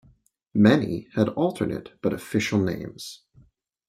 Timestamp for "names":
2.57-3.21